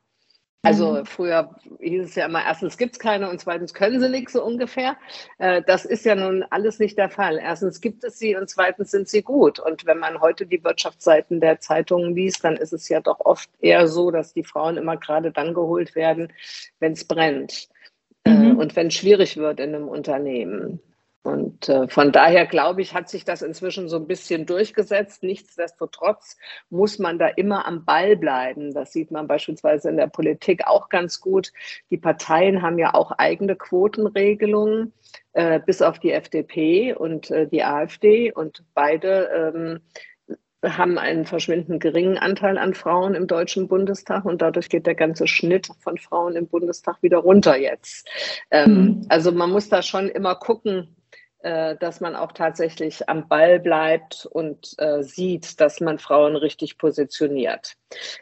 Also 0.63 0.95
mhm. 0.95 1.07
früher 1.07 1.55
hieß 1.79 2.07
es 2.07 2.15
ja 2.17 2.27
immer, 2.27 2.45
erstens 2.45 2.77
gibt 2.77 2.95
es 2.95 2.99
keine 2.99 3.31
und 3.31 3.41
zweitens 3.41 3.73
können 3.73 4.01
sie 4.01 4.09
nichts 4.09 4.33
so 4.33 4.45
ungefähr. 4.45 4.97
Äh, 5.39 5.63
das 5.65 5.85
ist 5.85 6.05
ja 6.05 6.17
nun 6.17 6.45
alles 6.51 6.81
nicht 6.81 6.99
der 6.99 7.09
Fall. 7.09 7.39
Erstens 7.39 7.81
gibt 7.81 8.03
es 8.03 8.19
sie 8.19 8.35
und 8.35 8.51
zweitens 8.51 8.91
sind 8.91 9.09
sie 9.09 9.23
gut. 9.23 9.61
Und 9.61 9.87
wenn 9.87 9.99
man 9.99 10.21
heute 10.21 10.45
die 10.45 10.65
Wirtschaftsseiten 10.65 11.41
der 11.41 11.61
Zeitungen 11.61 12.17
liest, 12.17 12.43
dann 12.43 12.57
ist 12.57 12.73
es 12.73 12.89
ja 12.89 13.01
doch 13.01 13.21
oft 13.21 13.49
eher 13.61 13.87
so, 13.87 14.11
dass 14.11 14.33
die 14.33 14.43
Frauen 14.43 14.77
immer 14.77 14.97
gerade 14.97 15.31
dann 15.31 15.55
geholt 15.55 15.95
werden, 15.95 16.33
wenn 16.81 16.93
es 16.93 17.05
brennt. 17.05 17.69
Äh, 18.27 18.31
mhm. 18.31 18.59
Und 18.59 18.75
wenn 18.77 18.89
es 18.89 18.95
schwierig 18.95 19.37
wird 19.37 19.61
in 19.61 19.75
einem 19.75 19.89
Unternehmen. 19.89 20.81
Und 21.23 21.69
äh, 21.69 21.89
von 21.89 22.13
daher 22.13 22.47
glaube 22.47 22.83
ich, 22.83 22.95
hat 22.95 23.09
sich 23.09 23.25
das 23.25 23.43
inzwischen 23.43 23.89
so 23.89 23.97
ein 23.97 24.07
bisschen 24.07 24.47
durchgesetzt. 24.47 25.25
Nichtsdestotrotz 25.25 26.37
muss 26.71 26.99
man 26.99 27.19
da 27.19 27.27
immer 27.29 27.67
am 27.67 27.85
Ball 27.85 28.17
bleiben. 28.17 28.73
Das 28.73 28.93
sieht 28.93 29.11
man 29.11 29.27
beispielsweise 29.27 29.89
in 29.89 29.97
der 29.97 30.07
Politik 30.07 30.67
auch 30.67 30.89
ganz 30.89 31.21
gut. 31.21 31.53
Die 31.91 31.97
Parteien 31.97 32.63
haben 32.63 32.79
ja 32.79 32.95
auch 32.95 33.13
eigene 33.13 33.57
Quotenregelungen, 33.57 34.93
äh, 35.33 35.59
bis 35.59 35.83
auf 35.83 35.99
die 35.99 36.13
FDP 36.13 36.95
und 36.95 37.31
äh, 37.31 37.49
die 37.49 37.65
AfD. 37.65 38.33
Und 38.33 38.63
beide 38.75 39.53
ähm, 39.55 39.81
haben 40.67 40.99
einen 40.99 41.25
verschwindend 41.25 41.83
geringen 41.83 42.19
Anteil 42.19 42.59
an 42.59 42.75
Frauen 42.75 43.15
im 43.15 43.27
Deutschen 43.27 43.69
Bundestag 43.69 44.25
und 44.25 44.43
dadurch 44.43 44.69
geht 44.69 44.87
der 44.87 44.95
ganze 44.95 45.27
Schnitt 45.27 45.69
von 45.81 45.99
Frauen 45.99 46.37
im 46.37 46.49
Bundestag 46.49 47.03
wieder 47.03 47.19
runter 47.19 47.57
jetzt. 47.57 48.09
Ähm, 48.51 48.73
mhm. 48.73 49.07
Also 49.09 49.33
man 49.33 49.51
muss 49.51 49.69
da 49.69 49.83
schon 49.83 50.09
immer 50.09 50.35
gucken, 50.35 50.97
dass 51.47 52.01
man 52.01 52.17
auch 52.17 52.33
tatsächlich 52.33 53.09
am 53.09 53.29
Ball 53.29 53.61
bleibt 53.61 54.27
und 54.31 54.75
äh, 54.79 55.03
sieht, 55.03 55.61
dass 55.61 55.81
man 55.81 55.99
Frauen 55.99 56.35
richtig 56.35 56.77
positioniert. 56.77 57.77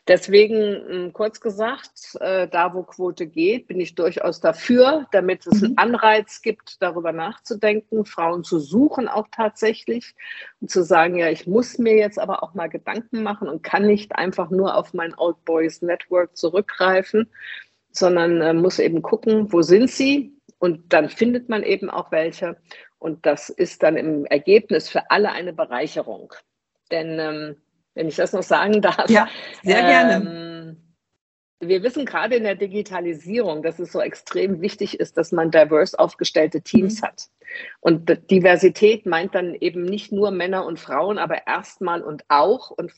Deswegen 0.07 1.12
kurz 1.14 1.40
gesagt, 1.40 2.16
äh, 2.21 2.47
da 2.49 2.75
wo 2.75 2.83
Quote 2.83 3.26
geht, 3.26 3.66
bin 3.66 3.81
ich 3.81 3.95
durchaus 3.95 4.40
dafür, 4.40 5.07
damit 5.12 5.47
es 5.47 5.62
einen 5.62 5.73
mhm. 5.73 5.78
Anreiz 5.78 6.43
gibt, 6.43 6.83
darüber 6.83 7.12
nachzudenken, 7.12 8.04
Frauen 8.04 8.45
zu 8.45 8.59
suchen 8.59 9.09
auch 9.09 9.28
tatsächlich 9.31 10.14
und 10.61 10.71
zu 10.71 10.83
sagen, 10.83 11.16
ja, 11.16 11.31
ich 11.31 11.47
muss 11.47 11.78
mir 11.78 11.97
jetzt 11.97 12.19
aber 12.19 12.43
auch 12.43 12.54
mal 12.54 12.69
Gedanken 12.69 13.23
machen 13.23 13.49
und 13.49 13.62
kann 13.62 13.87
nicht 13.87 14.16
einfach 14.16 14.50
nur 14.50 14.76
auf 14.76 14.93
mein 14.93 15.14
Old 15.16 15.43
Boys 15.45 15.81
Network 15.81 16.37
zurückgreifen, 16.37 17.31
sondern 17.90 18.40
äh, 18.43 18.52
muss 18.52 18.78
eben 18.78 19.00
gucken, 19.02 19.52
wo 19.52 19.62
sind 19.62 19.88
sie, 19.90 20.34
und 20.64 20.94
dann 20.94 21.11
findet 21.11 21.50
man 21.50 21.62
eben 21.62 21.90
auch 21.90 22.11
welche. 22.11 22.56
Und 22.99 23.26
das 23.26 23.50
ist 23.50 23.83
dann 23.83 23.99
im 23.99 24.25
Ergebnis 24.25 24.88
für 24.88 25.11
alle 25.11 25.30
eine 25.30 25.52
Bereicherung. 25.52 26.33
Denn 26.90 27.18
ähm, 27.18 27.56
wenn 27.92 28.09
ich 28.09 28.16
das 28.16 28.33
noch 28.33 28.42
sagen 28.42 28.80
darf. 28.80 29.11
Ja, 29.11 29.28
sehr 29.62 29.83
gerne. 29.83 30.78
Wir 31.61 31.83
wissen 31.83 32.05
gerade 32.05 32.37
in 32.37 32.45
der 32.45 32.57
Digitalisierung, 32.57 33.63
dass 33.63 33.79
es 33.79 33.93
so 33.93 34.01
extrem 34.01 34.61
wichtig 34.61 35.01
ist, 35.01 35.17
dass 35.17 35.33
man 35.33 35.51
divers 35.51 35.95
aufgestellte 35.95 36.61
Teams 36.61 37.01
mhm. 37.01 37.07
hat. 37.07 37.29
Und 37.81 38.31
Diversität 38.31 39.07
meint 39.07 39.35
dann 39.35 39.55
eben 39.55 39.85
nicht 39.85 40.13
nur 40.13 40.31
Männer 40.31 40.65
und 40.67 40.81
Frauen, 40.81 41.19
aber 41.19 41.47
erstmal 41.47 42.03
und 42.03 42.25
auch 42.29 42.71
und 42.71 42.93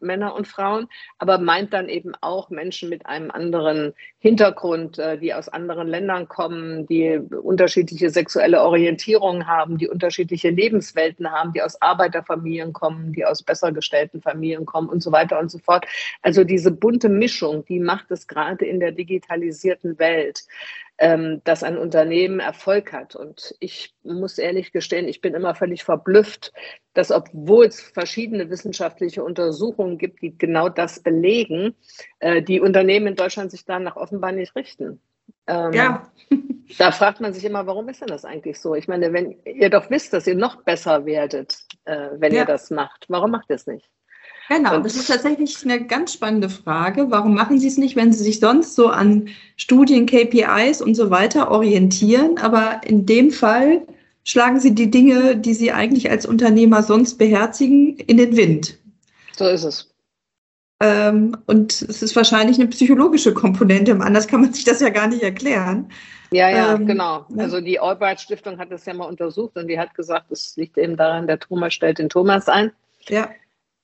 Männer 0.00 0.34
und 0.34 0.48
Frauen, 0.48 0.88
aber 1.18 1.38
meint 1.38 1.72
dann 1.72 1.88
eben 1.88 2.12
auch 2.20 2.50
Menschen 2.50 2.88
mit 2.88 3.06
einem 3.06 3.30
anderen 3.30 3.92
Hintergrund, 4.18 4.98
äh, 4.98 5.18
die 5.18 5.34
aus 5.34 5.48
anderen 5.48 5.88
Ländern 5.88 6.28
kommen, 6.28 6.86
die 6.86 7.18
unterschiedliche 7.18 8.10
sexuelle 8.10 8.62
Orientierungen 8.62 9.46
haben, 9.46 9.78
die 9.78 9.88
unterschiedliche 9.88 10.50
Lebenswelten 10.50 11.30
haben, 11.30 11.52
die 11.52 11.62
aus 11.62 11.80
Arbeiterfamilien 11.80 12.72
kommen, 12.72 13.12
die 13.12 13.24
aus 13.24 13.42
besser 13.42 13.72
gestellten 13.72 14.22
Familien 14.22 14.64
kommen 14.64 14.88
und 14.88 15.02
so 15.02 15.12
weiter 15.12 15.38
und 15.38 15.50
so 15.50 15.58
fort. 15.58 15.86
Also 16.22 16.44
diese 16.44 16.70
bunte 16.70 17.08
Mischung, 17.08 17.64
die 17.66 17.80
macht 17.92 18.10
es 18.10 18.26
gerade 18.26 18.64
in 18.64 18.80
der 18.80 18.92
digitalisierten 18.92 19.98
Welt 19.98 20.44
ähm, 21.02 21.40
dass 21.42 21.64
ein 21.64 21.78
Unternehmen 21.78 22.38
Erfolg 22.38 22.92
hat. 22.92 23.16
Und 23.16 23.56
ich 23.58 23.92
muss 24.04 24.38
ehrlich 24.38 24.70
gestehen, 24.70 25.08
ich 25.08 25.20
bin 25.20 25.34
immer 25.34 25.56
völlig 25.56 25.82
verblüfft, 25.82 26.52
dass 26.94 27.10
obwohl 27.10 27.66
es 27.66 27.80
verschiedene 27.80 28.50
wissenschaftliche 28.50 29.24
Untersuchungen 29.24 29.98
gibt, 29.98 30.22
die 30.22 30.38
genau 30.38 30.68
das 30.68 31.00
belegen, 31.00 31.74
äh, 32.20 32.40
die 32.40 32.60
Unternehmen 32.60 33.08
in 33.08 33.16
Deutschland 33.16 33.50
sich 33.50 33.64
danach 33.64 33.96
offenbar 33.96 34.30
nicht 34.30 34.54
richten. 34.54 35.00
Ähm, 35.48 35.72
ja. 35.72 36.08
da 36.78 36.92
fragt 36.92 37.20
man 37.20 37.32
sich 37.32 37.44
immer, 37.44 37.66
warum 37.66 37.88
ist 37.88 38.00
denn 38.00 38.08
das 38.08 38.24
eigentlich 38.24 38.60
so? 38.60 38.76
Ich 38.76 38.86
meine, 38.86 39.12
wenn 39.12 39.36
ihr 39.44 39.70
doch 39.70 39.90
wisst, 39.90 40.12
dass 40.12 40.28
ihr 40.28 40.36
noch 40.36 40.62
besser 40.62 41.04
werdet, 41.04 41.66
äh, 41.84 42.10
wenn 42.12 42.32
ja. 42.32 42.42
ihr 42.42 42.46
das 42.46 42.70
macht, 42.70 43.06
warum 43.08 43.32
macht 43.32 43.50
ihr 43.50 43.56
es 43.56 43.66
nicht? 43.66 43.90
Genau, 44.54 44.80
das 44.80 44.96
ist 44.96 45.06
tatsächlich 45.06 45.56
eine 45.64 45.86
ganz 45.86 46.12
spannende 46.12 46.50
Frage. 46.50 47.10
Warum 47.10 47.34
machen 47.34 47.58
Sie 47.58 47.68
es 47.68 47.78
nicht, 47.78 47.96
wenn 47.96 48.12
Sie 48.12 48.22
sich 48.22 48.38
sonst 48.38 48.74
so 48.74 48.88
an 48.88 49.28
Studien, 49.56 50.04
KPIs 50.04 50.82
und 50.82 50.94
so 50.94 51.10
weiter 51.10 51.50
orientieren? 51.50 52.38
Aber 52.38 52.82
in 52.84 53.06
dem 53.06 53.30
Fall 53.30 53.82
schlagen 54.24 54.60
Sie 54.60 54.74
die 54.74 54.90
Dinge, 54.90 55.36
die 55.36 55.54
Sie 55.54 55.72
eigentlich 55.72 56.10
als 56.10 56.26
Unternehmer 56.26 56.82
sonst 56.82 57.16
beherzigen, 57.16 57.96
in 57.96 58.18
den 58.18 58.36
Wind. 58.36 58.78
So 59.36 59.46
ist 59.46 59.64
es. 59.64 59.90
Ähm, 60.80 61.36
und 61.46 61.80
es 61.80 62.02
ist 62.02 62.14
wahrscheinlich 62.14 62.58
eine 62.58 62.68
psychologische 62.68 63.32
Komponente. 63.32 63.92
Anders 63.92 64.28
kann 64.28 64.42
man 64.42 64.52
sich 64.52 64.64
das 64.64 64.80
ja 64.80 64.90
gar 64.90 65.06
nicht 65.06 65.22
erklären. 65.22 65.90
Ja, 66.30 66.50
ja, 66.50 66.74
ähm, 66.74 66.86
genau. 66.86 67.24
Ne? 67.30 67.44
Also 67.44 67.60
die 67.60 67.80
Albright 67.80 68.20
Stiftung 68.20 68.58
hat 68.58 68.70
das 68.70 68.84
ja 68.84 68.92
mal 68.92 69.04
untersucht 69.04 69.56
und 69.56 69.68
die 69.68 69.78
hat 69.78 69.94
gesagt, 69.94 70.30
es 70.30 70.56
liegt 70.56 70.76
eben 70.76 70.96
daran, 70.96 71.26
der 71.26 71.38
Thomas 71.38 71.72
stellt 71.72 71.98
den 71.98 72.08
Thomas 72.08 72.48
ein. 72.48 72.72
Ja. 73.08 73.30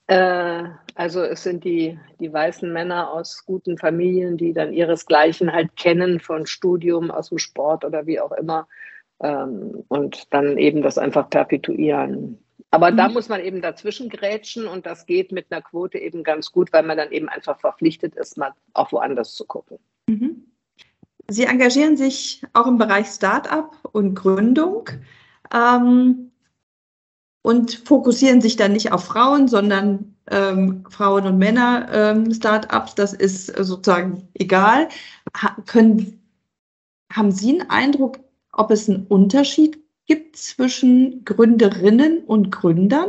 Äh, 0.08 0.64
also 0.94 1.22
es 1.22 1.42
sind 1.42 1.64
die, 1.64 1.98
die 2.18 2.32
weißen 2.32 2.72
Männer 2.72 3.12
aus 3.12 3.44
guten 3.46 3.78
Familien, 3.78 4.36
die 4.36 4.52
dann 4.52 4.72
ihresgleichen 4.72 5.52
halt 5.52 5.76
kennen 5.76 6.18
von 6.18 6.46
Studium, 6.46 7.10
aus 7.10 7.28
dem 7.28 7.38
Sport 7.38 7.84
oder 7.84 8.06
wie 8.06 8.18
auch 8.18 8.32
immer 8.32 8.66
ähm, 9.20 9.84
und 9.88 10.32
dann 10.32 10.58
eben 10.58 10.82
das 10.82 10.98
einfach 10.98 11.28
perpetuieren. 11.30 12.38
Aber 12.70 12.90
mhm. 12.90 12.96
da 12.96 13.08
muss 13.08 13.28
man 13.28 13.40
eben 13.40 13.62
dazwischen 13.62 14.08
grätschen 14.08 14.66
und 14.66 14.86
das 14.86 15.06
geht 15.06 15.30
mit 15.30 15.46
einer 15.50 15.62
Quote 15.62 15.98
eben 15.98 16.24
ganz 16.24 16.52
gut, 16.52 16.72
weil 16.72 16.82
man 16.82 16.96
dann 16.96 17.12
eben 17.12 17.28
einfach 17.28 17.60
verpflichtet 17.60 18.14
ist, 18.16 18.36
mal 18.38 18.54
auch 18.72 18.90
woanders 18.92 19.34
zu 19.34 19.44
gucken. 19.44 19.78
Mhm. 20.06 20.44
Sie 21.28 21.44
engagieren 21.44 21.98
sich 21.98 22.42
auch 22.54 22.66
im 22.66 22.78
Bereich 22.78 23.06
Start-up 23.08 23.76
und 23.92 24.14
Gründung. 24.14 24.88
Ähm, 25.54 26.30
und 27.48 27.80
fokussieren 27.86 28.42
sich 28.42 28.56
dann 28.56 28.72
nicht 28.72 28.92
auf 28.92 29.06
Frauen, 29.06 29.48
sondern 29.48 30.14
ähm, 30.30 30.84
Frauen 30.90 31.24
und 31.24 31.38
Männer 31.38 31.88
ähm, 31.90 32.34
Startups. 32.34 32.94
Das 32.94 33.14
ist 33.14 33.46
sozusagen 33.46 34.28
egal. 34.34 34.90
Ha 35.34 35.56
können, 35.64 36.20
haben 37.10 37.32
Sie 37.32 37.58
einen 37.58 37.70
Eindruck, 37.70 38.20
ob 38.52 38.70
es 38.70 38.86
einen 38.86 39.06
Unterschied 39.06 39.78
gibt 40.04 40.36
zwischen 40.36 41.24
Gründerinnen 41.24 42.18
und 42.18 42.50
Gründern? 42.50 43.08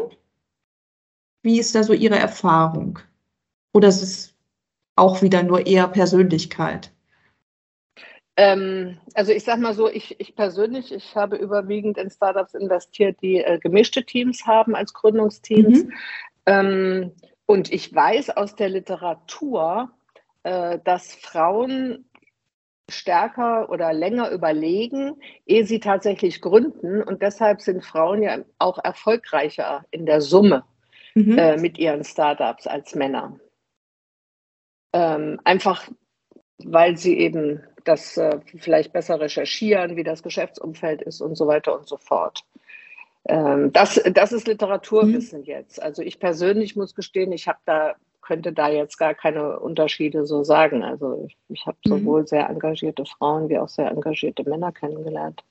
Wie 1.42 1.60
ist 1.60 1.76
da 1.76 1.84
so 1.84 1.92
Ihre 1.92 2.18
Erfahrung? 2.18 3.00
Oder 3.74 3.90
ist 3.90 4.02
es 4.02 4.34
auch 4.96 5.22
wieder 5.22 5.44
nur 5.44 5.68
eher 5.68 5.90
Persönlichkeit? 5.90 6.94
Ähm, 8.42 8.98
also 9.16 9.34
ich 9.34 9.44
sage 9.44 9.60
mal 9.60 9.74
so, 9.74 9.90
ich, 9.90 10.18
ich, 10.18 10.34
persönlich, 10.34 10.94
ich 10.94 11.14
habe 11.14 11.36
überwiegend 11.36 11.98
in 11.98 12.10
Startups 12.10 12.54
investiert, 12.54 13.18
die 13.22 13.44
äh, 13.44 13.60
gemischte 13.60 14.06
Teams 14.06 14.48
haben 14.48 14.76
als 14.76 14.94
Gründungsteams. 14.94 15.84
Mhm. 15.84 15.94
Ähm, 16.46 17.12
und 17.46 17.70
ich 17.70 17.94
weiß 17.94 18.30
aus 18.30 18.56
der 18.56 18.70
Literatur, 18.70 19.92
äh, 20.44 20.80
dass 20.86 21.14
Frauen 21.16 22.06
stärker 22.90 23.70
oder 23.70 23.92
länger 23.92 24.32
überlegen, 24.32 25.18
ehe 25.46 25.66
sie 25.66 25.82
tatsächlich 25.82 26.40
gründen. 26.40 27.04
Und 27.04 27.22
deshalb 27.22 27.60
sind 27.60 27.84
Frauen 27.84 28.24
ja 28.24 28.38
auch 28.58 28.82
erfolgreicher 28.82 29.84
in 29.92 30.06
der 30.06 30.22
Summe 30.22 30.64
mhm. 31.14 31.38
äh, 31.38 31.58
mit 31.58 31.78
ihren 31.78 32.06
Startups 32.06 32.68
als 32.68 32.96
Männer. 32.96 33.38
Ähm, 34.94 35.42
einfach 35.44 35.90
weil 36.64 36.98
sie 36.98 37.18
eben 37.18 37.64
das 37.90 38.18
äh, 38.18 38.40
vielleicht 38.58 38.94
besser 38.94 39.20
recherchieren, 39.20 39.96
wie 39.96 40.04
das 40.04 40.24
Geschäftsumfeld 40.24 41.02
ist 41.02 41.22
und 41.22 41.36
so 41.36 41.48
weiter 41.48 41.78
und 41.78 41.88
so 41.88 41.98
fort. 41.98 42.46
Ähm, 43.26 43.74
das, 43.74 44.02
das 44.14 44.32
ist 44.32 44.48
Literaturwissen 44.48 45.40
mhm. 45.40 45.46
jetzt. 45.46 45.82
Also 45.82 46.02
ich 46.02 46.20
persönlich 46.20 46.76
muss 46.76 46.96
gestehen, 46.96 47.32
ich 47.32 47.48
habe 47.48 47.60
da 47.66 47.96
könnte 48.22 48.54
da 48.54 48.70
jetzt 48.70 48.98
gar 48.98 49.16
keine 49.16 49.60
Unterschiede 49.60 50.28
so 50.28 50.44
sagen. 50.44 50.84
Also 50.84 51.26
ich, 51.28 51.36
ich 51.50 51.66
habe 51.66 51.78
mhm. 51.86 51.90
sowohl 51.90 52.28
sehr 52.28 52.48
engagierte 52.48 53.04
Frauen 53.06 53.50
wie 53.50 53.58
auch 53.58 53.70
sehr 53.70 53.90
engagierte 53.90 54.48
Männer 54.48 54.72
kennengelernt. 54.72 55.44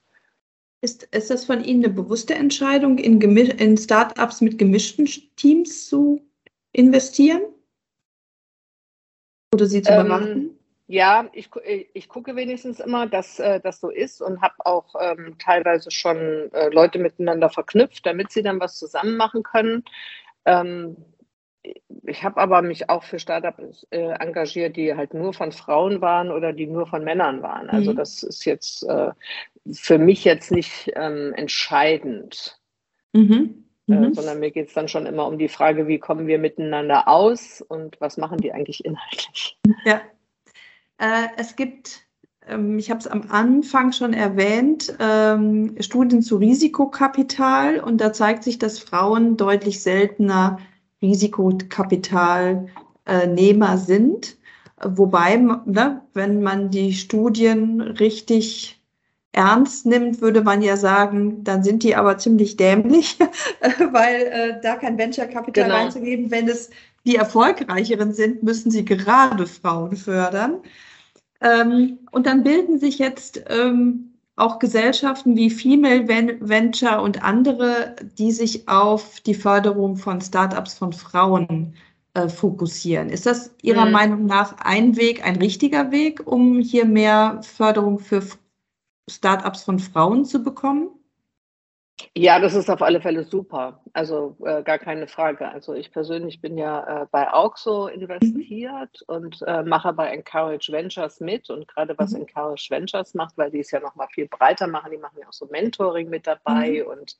Ist, 0.80 1.02
ist 1.10 1.28
das 1.30 1.44
von 1.44 1.64
Ihnen 1.64 1.84
eine 1.84 1.92
bewusste 1.92 2.36
Entscheidung, 2.36 2.98
in, 2.98 3.20
in 3.20 3.76
Startups 3.76 4.40
mit 4.40 4.58
gemischten 4.58 5.06
Teams 5.34 5.88
zu 5.88 6.20
investieren? 6.72 7.42
Oder 9.52 9.66
sie 9.66 9.82
zu 9.82 9.90
ähm, 9.90 10.06
beraten? 10.06 10.57
Ja, 10.90 11.28
ich, 11.34 11.50
ich 11.92 12.08
gucke 12.08 12.34
wenigstens 12.34 12.80
immer, 12.80 13.06
dass 13.06 13.38
äh, 13.38 13.60
das 13.60 13.78
so 13.78 13.90
ist 13.90 14.22
und 14.22 14.40
habe 14.40 14.54
auch 14.64 14.94
ähm, 14.98 15.36
teilweise 15.38 15.90
schon 15.90 16.50
äh, 16.52 16.70
Leute 16.70 16.98
miteinander 16.98 17.50
verknüpft, 17.50 18.06
damit 18.06 18.32
sie 18.32 18.42
dann 18.42 18.58
was 18.58 18.76
zusammen 18.76 19.18
machen 19.18 19.42
können. 19.42 19.84
Ähm, 20.46 20.96
ich 22.04 22.24
habe 22.24 22.40
aber 22.40 22.62
mich 22.62 22.88
auch 22.88 23.02
für 23.02 23.18
Startups 23.18 23.86
äh, 23.90 24.12
engagiert, 24.18 24.76
die 24.76 24.94
halt 24.94 25.12
nur 25.12 25.34
von 25.34 25.52
Frauen 25.52 26.00
waren 26.00 26.30
oder 26.30 26.54
die 26.54 26.66
nur 26.66 26.86
von 26.86 27.04
Männern 27.04 27.42
waren. 27.42 27.68
Also 27.68 27.92
mhm. 27.92 27.96
das 27.96 28.22
ist 28.22 28.46
jetzt 28.46 28.82
äh, 28.84 29.10
für 29.70 29.98
mich 29.98 30.24
jetzt 30.24 30.50
nicht 30.50 30.90
ähm, 30.96 31.34
entscheidend. 31.34 32.58
Mhm. 33.12 33.64
Äh, 33.88 33.92
mhm. 33.92 34.14
sondern 34.14 34.40
mir 34.40 34.52
geht 34.52 34.68
es 34.68 34.74
dann 34.74 34.88
schon 34.88 35.04
immer 35.04 35.26
um 35.26 35.38
die 35.38 35.48
Frage, 35.48 35.86
wie 35.86 35.98
kommen 35.98 36.26
wir 36.26 36.38
miteinander 36.38 37.08
aus 37.08 37.60
und 37.60 38.00
was 38.00 38.16
machen 38.16 38.38
die 38.38 38.52
eigentlich 38.52 38.86
inhaltlich. 38.86 39.58
Ja. 39.84 40.00
Äh, 40.98 41.28
es 41.36 41.56
gibt 41.56 42.08
ähm, 42.48 42.78
ich 42.78 42.90
habe 42.90 43.00
es 43.00 43.06
am 43.06 43.22
Anfang 43.28 43.92
schon 43.92 44.12
erwähnt, 44.12 44.94
ähm, 44.98 45.76
Studien 45.80 46.22
zu 46.22 46.36
Risikokapital 46.36 47.80
und 47.80 48.00
da 48.00 48.12
zeigt 48.12 48.44
sich, 48.44 48.58
dass 48.58 48.78
Frauen 48.78 49.36
deutlich 49.36 49.82
seltener 49.82 50.58
Risikokapitalnehmer 51.02 53.78
sind. 53.78 54.36
Wobei, 54.82 55.36
ne, 55.36 56.02
wenn 56.14 56.42
man 56.42 56.70
die 56.70 56.92
Studien 56.92 57.80
richtig 57.80 58.80
ernst 59.32 59.86
nimmt, 59.86 60.20
würde 60.20 60.42
man 60.42 60.62
ja 60.62 60.76
sagen, 60.76 61.44
dann 61.44 61.62
sind 61.62 61.82
die 61.82 61.96
aber 61.96 62.18
ziemlich 62.18 62.56
dämlich, 62.56 63.18
weil 63.92 64.26
äh, 64.26 64.60
da 64.62 64.76
kein 64.76 64.98
Venture-Kapital 64.98 65.64
genau. 65.64 65.76
reinzugeben, 65.76 66.30
wenn 66.30 66.48
es 66.48 66.70
die 67.04 67.16
erfolgreicheren 67.16 68.12
sind, 68.12 68.42
müssen 68.42 68.70
sie 68.70 68.84
gerade 68.84 69.46
Frauen 69.46 69.96
fördern. 69.96 70.60
Ähm, 71.40 71.98
und 72.10 72.26
dann 72.26 72.42
bilden 72.42 72.78
sich 72.78 72.98
jetzt 72.98 73.42
ähm, 73.48 74.12
auch 74.36 74.58
Gesellschaften 74.58 75.36
wie 75.36 75.50
Female 75.50 76.06
Venture 76.08 77.02
und 77.02 77.22
andere, 77.22 77.96
die 78.18 78.32
sich 78.32 78.68
auf 78.68 79.20
die 79.20 79.34
Förderung 79.34 79.96
von 79.96 80.20
Startups 80.20 80.74
von 80.74 80.92
Frauen 80.92 81.74
äh, 82.14 82.28
fokussieren. 82.28 83.10
Ist 83.10 83.26
das 83.26 83.52
Ihrer 83.62 83.86
mhm. 83.86 83.92
Meinung 83.92 84.26
nach 84.26 84.56
ein 84.60 84.96
Weg, 84.96 85.24
ein 85.24 85.36
richtiger 85.36 85.90
Weg, 85.90 86.26
um 86.26 86.60
hier 86.60 86.84
mehr 86.84 87.40
Förderung 87.42 87.98
für 87.98 88.22
Startups 89.10 89.64
von 89.64 89.78
Frauen 89.78 90.24
zu 90.24 90.42
bekommen? 90.42 90.88
Ja, 92.14 92.38
das 92.38 92.54
ist 92.54 92.70
auf 92.70 92.82
alle 92.82 93.00
Fälle 93.00 93.24
super. 93.24 93.82
Also 93.92 94.36
äh, 94.44 94.62
gar 94.62 94.78
keine 94.78 95.08
Frage. 95.08 95.48
Also 95.48 95.74
ich 95.74 95.90
persönlich 95.90 96.40
bin 96.40 96.56
ja 96.56 97.02
äh, 97.02 97.06
bei 97.10 97.32
Auxo 97.32 97.86
investiert 97.88 99.04
mhm. 99.08 99.14
und 99.14 99.42
äh, 99.46 99.62
mache 99.62 99.92
bei 99.92 100.08
Encourage 100.08 100.70
Ventures 100.70 101.20
mit. 101.20 101.50
Und 101.50 101.66
gerade 101.68 101.96
was 101.98 102.12
mhm. 102.12 102.22
Encourage 102.22 102.68
Ventures 102.70 103.14
macht, 103.14 103.36
weil 103.36 103.50
die 103.50 103.60
es 103.60 103.70
ja 103.70 103.80
noch 103.80 103.94
mal 103.94 104.08
viel 104.08 104.28
breiter 104.28 104.66
machen, 104.66 104.90
die 104.92 104.98
machen 104.98 105.18
ja 105.20 105.28
auch 105.28 105.32
so 105.32 105.46
Mentoring 105.46 106.08
mit 106.08 106.26
dabei 106.26 106.82
mhm. 106.84 106.90
und 106.90 107.16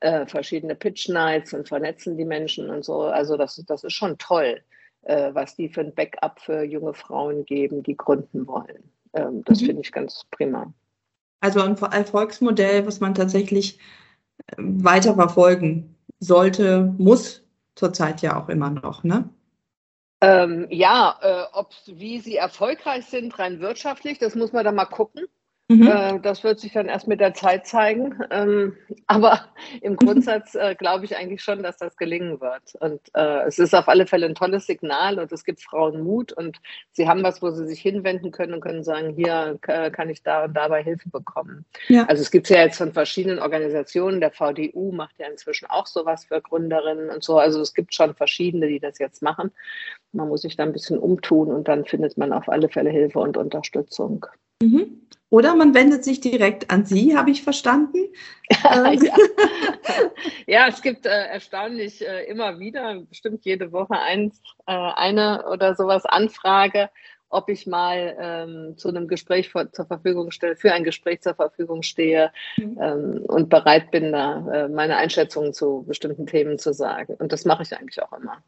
äh, 0.00 0.26
verschiedene 0.26 0.74
Pitch 0.74 1.08
Nights 1.08 1.54
und 1.54 1.68
vernetzen 1.68 2.16
die 2.16 2.26
Menschen 2.26 2.70
und 2.70 2.84
so. 2.84 3.02
Also 3.02 3.36
das, 3.36 3.62
das 3.66 3.84
ist 3.84 3.94
schon 3.94 4.18
toll, 4.18 4.60
äh, 5.02 5.32
was 5.32 5.56
die 5.56 5.68
für 5.68 5.80
ein 5.80 5.94
Backup 5.94 6.40
für 6.40 6.62
junge 6.62 6.94
Frauen 6.94 7.44
geben, 7.46 7.82
die 7.82 7.96
gründen 7.96 8.46
wollen. 8.46 8.90
Ähm, 9.14 9.42
das 9.44 9.62
mhm. 9.62 9.66
finde 9.66 9.82
ich 9.82 9.92
ganz 9.92 10.24
prima. 10.30 10.72
Also 11.44 11.60
ein 11.60 11.76
Erfolgsmodell, 11.76 12.86
was 12.86 13.00
man 13.00 13.14
tatsächlich 13.14 13.78
äh, 14.46 14.54
weiter 14.56 15.14
verfolgen 15.14 15.94
sollte, 16.18 16.94
muss 16.96 17.42
zurzeit 17.74 18.22
ja 18.22 18.42
auch 18.42 18.48
immer 18.48 18.70
noch, 18.70 19.04
ne? 19.04 19.28
Ähm, 20.22 20.66
ja, 20.70 21.18
äh, 21.20 21.44
ob, 21.52 21.74
wie 21.86 22.18
sie 22.18 22.36
erfolgreich 22.36 23.04
sind, 23.04 23.38
rein 23.38 23.60
wirtschaftlich, 23.60 24.18
das 24.18 24.34
muss 24.34 24.54
man 24.54 24.64
dann 24.64 24.74
mal 24.74 24.86
gucken. 24.86 25.26
Mhm. 25.68 25.86
Äh, 25.86 26.20
das 26.20 26.44
wird 26.44 26.60
sich 26.60 26.72
dann 26.72 26.88
erst 26.88 27.08
mit 27.08 27.20
der 27.20 27.32
Zeit 27.32 27.66
zeigen. 27.66 28.18
Ähm, 28.30 28.76
aber 29.06 29.46
im 29.80 29.96
Grundsatz 29.96 30.54
äh, 30.54 30.74
glaube 30.74 31.06
ich 31.06 31.16
eigentlich 31.16 31.42
schon, 31.42 31.62
dass 31.62 31.78
das 31.78 31.96
gelingen 31.96 32.40
wird. 32.40 32.74
Und 32.80 33.00
äh, 33.14 33.46
es 33.46 33.58
ist 33.58 33.74
auf 33.74 33.88
alle 33.88 34.06
Fälle 34.06 34.26
ein 34.26 34.34
tolles 34.34 34.66
Signal 34.66 35.18
und 35.18 35.32
es 35.32 35.44
gibt 35.44 35.62
Frauen 35.62 36.02
Mut 36.02 36.32
und 36.32 36.58
sie 36.92 37.08
haben 37.08 37.22
was, 37.22 37.40
wo 37.40 37.50
sie 37.50 37.66
sich 37.66 37.80
hinwenden 37.80 38.30
können 38.30 38.54
und 38.54 38.60
können 38.60 38.84
sagen, 38.84 39.14
hier 39.14 39.58
kann 39.60 40.10
ich 40.10 40.22
da 40.22 40.44
und 40.44 40.54
dabei 40.54 40.82
Hilfe 40.82 41.08
bekommen. 41.08 41.64
Ja. 41.88 42.04
Also 42.06 42.22
es 42.22 42.30
gibt 42.30 42.48
ja 42.48 42.62
jetzt 42.62 42.78
von 42.78 42.92
verschiedenen 42.92 43.38
Organisationen, 43.38 44.20
der 44.20 44.30
VDU 44.30 44.92
macht 44.92 45.18
ja 45.18 45.26
inzwischen 45.28 45.66
auch 45.66 45.86
sowas 45.86 46.26
für 46.26 46.40
Gründerinnen 46.40 47.10
und 47.10 47.24
so. 47.24 47.38
Also 47.38 47.60
es 47.60 47.74
gibt 47.74 47.94
schon 47.94 48.14
verschiedene, 48.14 48.68
die 48.68 48.80
das 48.80 48.98
jetzt 48.98 49.22
machen. 49.22 49.50
Man 50.12 50.28
muss 50.28 50.42
sich 50.42 50.56
da 50.56 50.62
ein 50.64 50.72
bisschen 50.72 50.98
umtun 50.98 51.50
und 51.50 51.68
dann 51.68 51.84
findet 51.84 52.18
man 52.18 52.32
auf 52.32 52.48
alle 52.48 52.68
Fälle 52.68 52.90
Hilfe 52.90 53.18
und 53.18 53.36
Unterstützung. 53.36 54.26
Mhm. 54.62 55.03
Oder 55.34 55.56
man 55.56 55.74
wendet 55.74 56.04
sich 56.04 56.20
direkt 56.20 56.70
an 56.70 56.86
Sie, 56.86 57.16
habe 57.16 57.32
ich 57.32 57.42
verstanden. 57.42 57.98
ja. 58.62 58.92
ja. 60.46 60.68
es 60.68 60.80
gibt 60.80 61.06
äh, 61.06 61.26
erstaunlich 61.26 62.06
äh, 62.06 62.22
immer 62.26 62.60
wieder, 62.60 63.00
bestimmt 63.00 63.44
jede 63.44 63.72
Woche 63.72 63.98
eins, 63.98 64.40
äh, 64.68 64.72
eine 64.72 65.44
oder 65.50 65.74
sowas 65.74 66.06
Anfrage, 66.06 66.88
ob 67.30 67.48
ich 67.48 67.66
mal 67.66 68.16
ähm, 68.16 68.78
zu 68.78 68.86
einem 68.86 69.08
Gespräch 69.08 69.50
vor, 69.50 69.72
zur 69.72 69.86
Verfügung 69.86 70.30
stelle, 70.30 70.54
für 70.54 70.72
ein 70.72 70.84
Gespräch 70.84 71.20
zur 71.22 71.34
Verfügung 71.34 71.82
stehe 71.82 72.30
mhm. 72.56 72.78
ähm, 72.80 73.24
und 73.26 73.48
bereit 73.48 73.90
bin, 73.90 74.12
da 74.12 74.46
äh, 74.52 74.68
meine 74.68 74.98
Einschätzungen 74.98 75.52
zu 75.52 75.82
bestimmten 75.82 76.28
Themen 76.28 76.60
zu 76.60 76.72
sagen. 76.72 77.16
Und 77.18 77.32
das 77.32 77.44
mache 77.44 77.64
ich 77.64 77.76
eigentlich 77.76 78.00
auch 78.00 78.12
immer. 78.12 78.40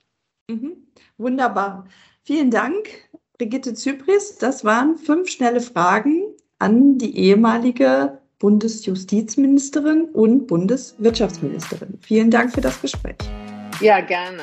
Mhm. 0.48 0.86
Wunderbar. 1.18 1.88
Vielen 2.22 2.52
Dank, 2.52 3.10
Brigitte 3.38 3.74
Zypris. 3.74 4.38
Das 4.38 4.64
waren 4.64 4.96
fünf 4.96 5.30
schnelle 5.30 5.60
Fragen 5.60 6.35
an 6.58 6.98
die 6.98 7.16
ehemalige 7.16 8.18
Bundesjustizministerin 8.38 10.06
und 10.12 10.46
Bundeswirtschaftsministerin. 10.46 11.98
Vielen 12.00 12.30
Dank 12.30 12.52
für 12.52 12.60
das 12.60 12.80
Gespräch. 12.80 13.16
Ja, 13.80 14.00
gerne. 14.00 14.42